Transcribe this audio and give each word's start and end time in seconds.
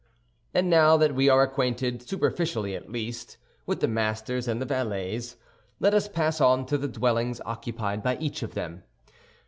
And 0.55 0.67
now 0.67 0.97
that 0.97 1.13
we 1.13 1.29
are 1.29 1.43
acquainted, 1.43 2.01
superficially 2.09 2.73
at 2.75 2.91
least, 2.91 3.37
with 3.67 3.81
the 3.81 3.87
masters 3.87 4.47
and 4.47 4.59
the 4.59 4.65
valets, 4.65 5.35
let 5.79 5.93
us 5.93 6.07
pass 6.07 6.41
on 6.41 6.65
to 6.65 6.77
the 6.79 6.87
dwellings 6.87 7.39
occupied 7.45 8.01
by 8.01 8.17
each 8.17 8.41
of 8.41 8.55
them. 8.55 8.81